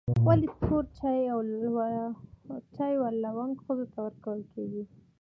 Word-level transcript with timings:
ولي 0.25 0.47
توري 0.63 0.89
چای 2.75 2.93
و 2.97 3.03
لنګو 3.23 3.61
ښځو 3.63 3.85
ته 3.91 3.97
ورکول 4.05 4.39
کیږي؟ 4.51 4.83